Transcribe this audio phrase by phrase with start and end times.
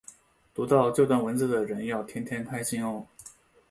[0.55, 3.05] 读到这段文字的人要天天开心哦